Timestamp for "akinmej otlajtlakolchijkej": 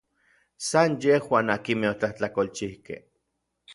1.57-3.01